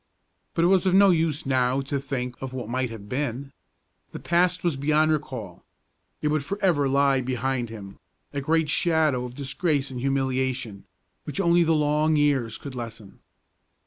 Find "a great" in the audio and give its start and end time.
8.33-8.67